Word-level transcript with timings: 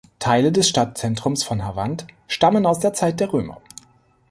Teile 0.17 0.51
des 0.51 0.67
Stadtzentrums 0.67 1.43
von 1.43 1.63
Havant 1.63 2.07
stammen 2.27 2.65
aus 2.65 2.79
der 2.79 2.93
Zeit 2.95 3.19
der 3.19 3.31
Römer. 3.33 3.61